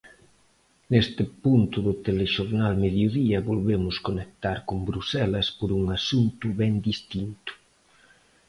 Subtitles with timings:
[0.91, 7.51] Neste punto do Telexornal Mediodía volvemos conectar con Bruxelas por un asunto ben distinto.